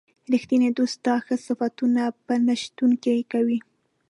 [0.31, 3.59] ریښتینی دوست ستا ښه صفتونه په نه شتون کې کوي.